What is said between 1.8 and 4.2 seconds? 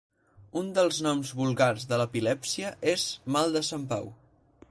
de l'epilèpsia és "mal de Sant Pau".